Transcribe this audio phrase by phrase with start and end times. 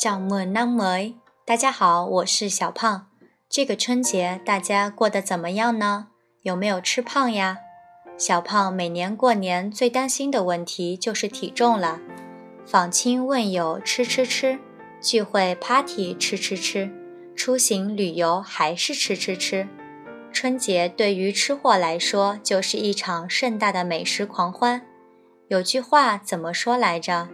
[0.00, 0.96] 叫莫那么
[1.44, 3.08] 大家好，我是小胖。
[3.50, 6.06] 这个春节大家过得怎么样呢？
[6.40, 7.58] 有没有吃胖呀？
[8.16, 12.00] 小胖每年过年最担心的问题就是体重了。
[12.64, 14.58] 访亲问友吃吃吃，
[15.02, 16.90] 聚会 party 吃吃吃，
[17.36, 19.68] 出行旅游还是吃吃吃。
[20.32, 24.80] 春节对于吃货来说就是一场盛大的美食狂欢。
[25.48, 27.28] 有句话怎么说来着？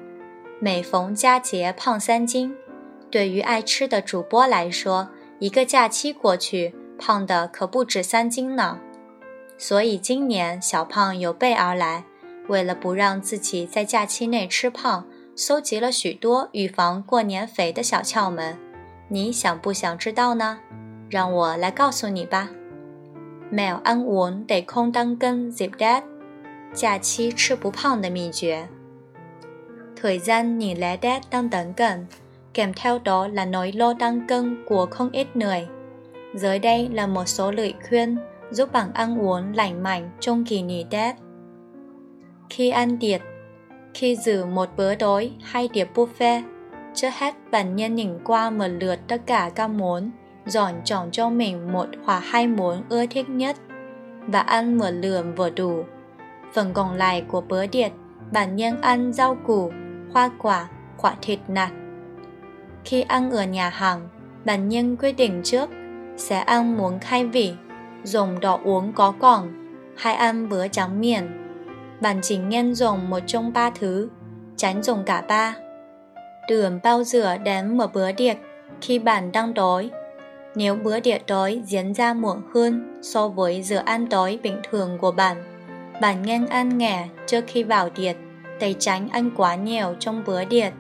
[0.59, 2.55] 每逢佳节胖三斤。
[3.11, 8.79] 对于爱吃的主播来说，一个假期过去，胖的可不止三斤呢。
[9.59, 12.05] 所以今年小胖有备而来，
[12.49, 18.57] 为了不让自己在假期内吃胖，搜集了许多预防过年肥的小窍门。
[19.09, 20.59] 你想不想知道呢？
[21.11, 22.49] 让我来告诉你吧。
[23.53, 26.03] Mèo ăn uống để không tăng cân dịp Tết，
[26.75, 28.69] 假期吃不胖的秘诀。
[30.07, 32.07] Thời gian nhìn lễ đét tăng tấn cận,
[32.55, 35.67] kèm theo đó là nỗi lo tăng cân của không ít người.
[36.35, 38.17] Dưới đây là một số lời khuyên
[38.51, 41.17] giúp bạn ăn uống lành mạnh trong kỳ nghỉ Tết.
[42.51, 43.21] Khi ăn tiệc,
[43.95, 46.43] khi giữ một bữa tối hay tiệc buffet,
[46.95, 50.11] trước hết bạn nên nhìn qua một lượt tất cả các món,
[50.47, 53.57] dọn chọn cho mình một hoặc hai món ưa thích nhất
[54.27, 55.85] và ăn một lượng vừa đủ.
[56.55, 57.93] Phần còn lại của bữa tiệc,
[58.33, 59.71] bạn nên ăn rau củ,
[60.17, 61.73] hoa quả quả thịt nạc.
[62.85, 64.09] Khi ăn ở nhà hàng,
[64.45, 65.71] bạn nhân quyết định trước
[66.17, 67.55] sẽ ăn muốn khai vị,
[68.05, 69.41] dùng đồ uống có cồn
[69.97, 71.27] hay ăn bữa trắng miệng.
[72.01, 74.09] Bạn chỉ nên dùng một trong ba thứ,
[74.57, 75.55] tránh dùng cả ba.
[76.49, 78.37] Đừng bao giờ đến một bữa tiệc
[78.81, 79.91] khi bạn đang đói.
[80.55, 84.99] Nếu bữa tiệc đói diễn ra muộn hơn so với giờ ăn tối bình thường
[85.01, 85.37] của bạn,
[86.01, 88.17] bạn nên ăn nhẹ trước khi vào tiệc
[88.61, 90.73] để tránh ăn quá nhiều trong bữa tiệc.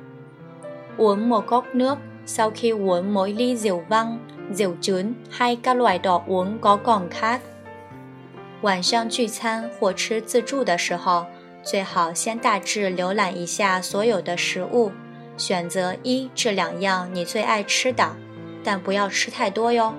[0.96, 4.18] Uống một cốc nước sau khi uống mỗi ly rượu vang,
[4.52, 7.40] rượu trứng hay các loại đồ uống có cồn khác.
[8.62, 11.26] 晚上聚餐或吃自助的时候，
[11.62, 14.90] 最好先大致浏览一下所有的食物，
[15.36, 18.16] 选择一至两样你最爱吃的，
[18.64, 19.92] 但不要吃太多哟。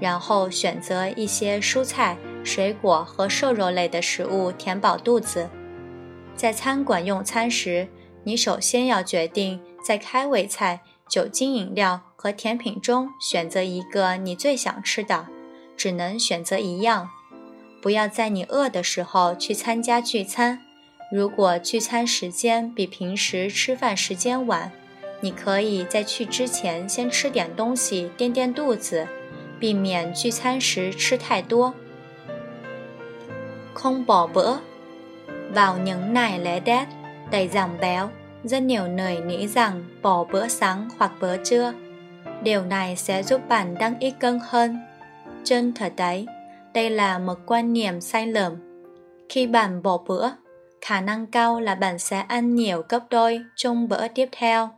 [0.00, 5.48] 然后选择一些蔬菜、水果和瘦肉类的食物填饱肚子。
[6.36, 7.88] 在餐馆用餐时，
[8.24, 15.26] 你首先要决定在开胃菜、酒精饮料和甜品中选择一个你最想吃的，
[15.76, 17.08] 只能选择一样。
[17.80, 20.60] 不要在你饿的时候去参加聚餐。
[21.12, 24.72] 如果聚餐时间比平时吃饭时间晚，
[25.20, 29.06] 你可以在去之前先吃点东西垫垫肚子，
[29.60, 31.74] 避免聚餐时吃太多。
[33.74, 34.58] Không bỏ bữa
[35.54, 36.88] Vào những ngày lễ Tết
[37.30, 38.08] đầy giảm béo,
[38.44, 41.72] rất nhiều người nghĩ rằng bỏ bữa sáng hoặc bữa trưa.
[42.42, 44.78] Điều này sẽ giúp bạn tăng ít cân hơn.
[45.44, 46.26] Trên thực tế,
[46.74, 48.52] đây là một quan niệm sai lầm.
[49.28, 50.30] Khi bạn bỏ bữa,
[50.80, 54.70] khả năng cao là bạn sẽ ăn nhiều gấp đôi trong bữa tiếp theo.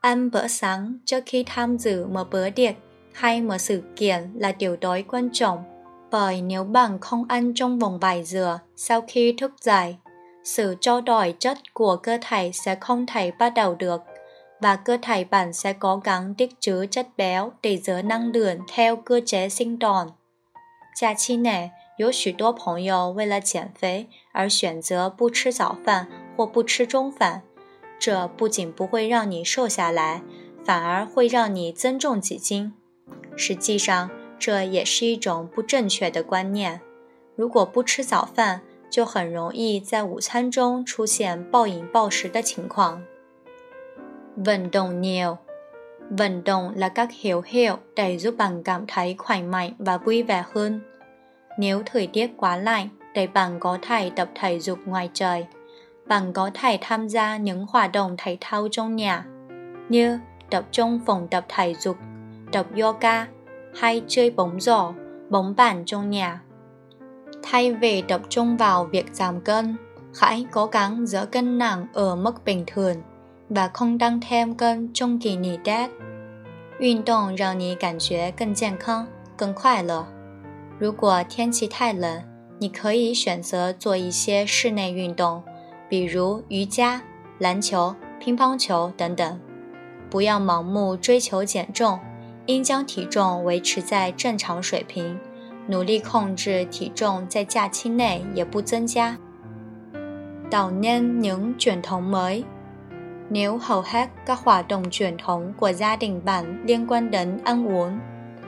[0.00, 2.74] Ăn bữa sáng trước khi tham dự một bữa tiệc
[3.12, 5.69] hay một sự kiện là điều tối quan trọng
[6.11, 9.95] bởi nếu bạn không ăn trong vòng vài giờ sau khi thức dậy,
[10.43, 14.01] sự trao đổi chất của cơ thể sẽ không thể bắt đầu được
[14.61, 18.59] và cơ thể bạn sẽ cố gắng tích trữ chất béo để giữ năng lượng
[18.73, 20.07] theo cơ chế sinh tồn.
[20.95, 27.41] 假期内，有许多朋友为了减肥而选择不吃早饭或不吃中饭，
[27.99, 30.21] 这不仅不会让你瘦下来，
[30.63, 32.73] 反而会让你增重几斤。
[33.35, 34.09] 实际上，
[34.39, 36.79] 这也是一种不正确的观念。
[37.35, 43.01] 如果不吃早饭，就很容易在午餐中出现暴饮暴食的情况。
[44.35, 45.37] Vận động nhiều
[46.09, 50.23] Vận động là các hiệu hiệu để giúp bạn cảm thấy khỏe mạnh và vui
[50.23, 50.81] vẻ hơn.
[51.57, 55.45] Nếu thời tiết quá lạnh, để bạn có thể tập thể dục ngoài trời.
[56.05, 59.25] Bạn có thể tham gia những hoạt động thể thao trong nhà,
[59.89, 60.19] như
[60.49, 61.97] tập trong phòng tập thể dục,
[62.51, 63.27] tập yoga
[63.73, 64.93] hay chơi bóng rổ,
[65.29, 66.41] bóng bàn trong nhà.
[67.43, 69.75] Thay vì tập trung vào việc giảm cân,
[70.19, 72.95] hãy cố gắng giữ cân nặng ở mức bình thường
[73.49, 75.89] và không tăng thêm cân trong kỳ nghỉ Tết.
[76.79, 79.07] 运动让你感觉更健康、
[79.37, 80.05] 更快乐。
[80.77, 82.21] 如果天气太冷，
[82.59, 85.41] 你可以选择做一些室内运动，
[85.89, 87.01] 比如瑜伽、
[87.39, 89.39] 篮球、乒乓球等等。
[90.09, 91.97] 不要盲目追求减重，
[92.49, 95.17] 应将体重维持在正常水平，
[95.67, 99.17] 努力控制体重在假期内也不增加。
[100.51, 102.43] Tạo nên những truyền thống mới
[103.29, 107.39] Nếu hầu hết các hoạt động truyền thống của gia đình bạn liên quan đến
[107.43, 107.99] ăn uống,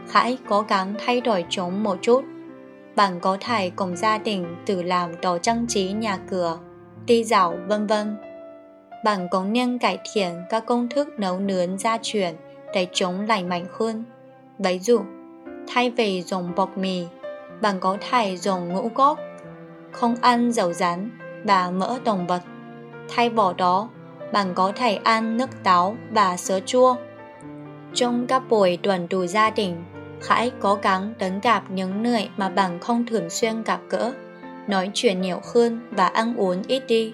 [0.10, 2.24] hãy cố gắng thay đổi chúng một chút.
[2.96, 6.58] Bạn có thể cùng gia đình tự làm đồ trang trí nhà cửa,
[7.06, 8.18] đi dạo vân vân.
[9.04, 12.36] Bạn cũng nên cải thiện các công thức nấu nướng gia truyền
[12.74, 14.04] để chúng lành mạnh hơn.
[14.60, 15.02] Ví dụ,
[15.68, 17.06] thay vì dùng bột mì,
[17.62, 19.20] bạn có thể dùng ngũ cốc,
[19.92, 21.10] không ăn dầu rắn
[21.44, 22.42] và mỡ động vật.
[23.10, 23.90] Thay vào đó,
[24.32, 26.96] bạn có thể ăn nước táo và sữa chua.
[27.94, 29.84] Trong các buổi tuần tù gia đình,
[30.28, 34.14] hãy cố gắng đến gặp những người mà bạn không thường xuyên gặp gỡ,
[34.68, 37.14] nói chuyện nhiều hơn và ăn uống ít đi.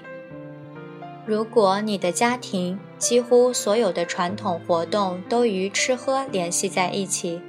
[1.25, 7.40] 如果你的家庭 几乎所有的传统活动都与吃喝联系在一起，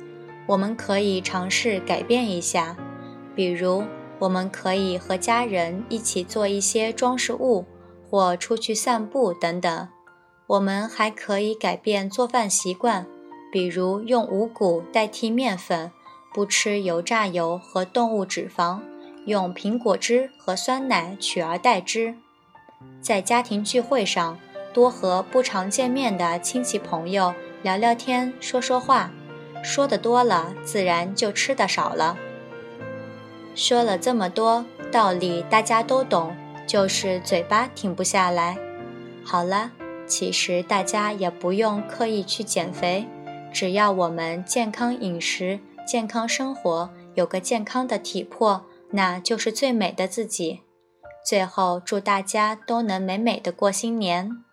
[0.46, 2.78] 我们可以尝试改变一下，
[3.36, 3.84] 比如，
[4.20, 7.66] 我们可以和家人一起做一些装饰物，
[8.10, 9.88] 或出去散步等等。
[10.46, 13.06] 我们还可以改变做饭习惯，
[13.52, 15.92] 比如用五谷代替面粉，
[16.34, 18.80] 不吃油炸油和动物脂肪，
[19.26, 22.16] 用苹果汁和酸奶取而代之。
[23.02, 24.40] 在家庭聚会上，
[24.74, 29.12] 多和不常见面的亲戚朋友聊聊天、说说话，
[29.64, 32.18] 说的多了，自然就吃的少了。
[33.56, 36.36] 说了这么多道理，大家都懂，
[36.66, 38.58] 就是嘴巴停不下来。
[39.24, 39.72] 好了，
[40.08, 43.06] 其实大家也不用刻意去减肥，
[43.52, 50.62] 只要我们健康饮食、健康生活，有个健康的体魄，那就是最美的自己。
[51.28, 54.44] 最后，祝大家都能美美的过新年。